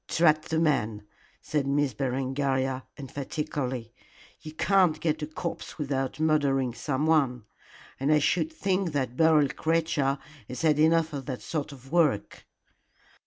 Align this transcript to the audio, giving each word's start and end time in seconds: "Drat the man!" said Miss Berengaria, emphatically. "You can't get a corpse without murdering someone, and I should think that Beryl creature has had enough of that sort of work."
"Drat 0.07 0.41
the 0.45 0.57
man!" 0.57 1.03
said 1.43 1.67
Miss 1.67 1.93
Berengaria, 1.93 2.85
emphatically. 2.97 3.93
"You 4.41 4.51
can't 4.51 4.99
get 4.99 5.21
a 5.21 5.27
corpse 5.27 5.77
without 5.77 6.19
murdering 6.19 6.73
someone, 6.73 7.45
and 7.99 8.11
I 8.11 8.17
should 8.17 8.51
think 8.51 8.93
that 8.93 9.15
Beryl 9.15 9.49
creature 9.49 10.17
has 10.47 10.63
had 10.63 10.79
enough 10.79 11.13
of 11.13 11.27
that 11.27 11.43
sort 11.43 11.71
of 11.71 11.91
work." 11.91 12.47